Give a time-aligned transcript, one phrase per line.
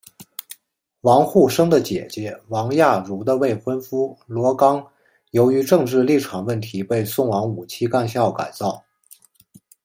[1.01, 4.83] 王沪生的姐姐王亚茹的未婚夫罗冈
[5.29, 8.83] 由于政治立场问题被送往五七干校改造。